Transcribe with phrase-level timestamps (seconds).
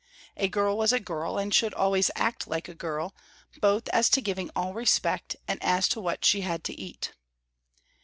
[0.35, 2.09] A girl was a girl and should act always
[2.47, 3.13] like a girl,
[3.59, 7.13] both as to giving all respect and as to what she had to eat.